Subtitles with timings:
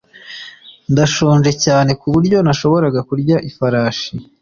[0.91, 4.13] ndashonje cyane kuburyo nashoboraga kurya ifarashi